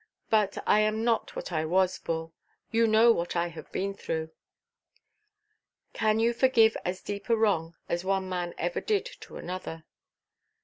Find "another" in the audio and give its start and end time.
9.37-9.83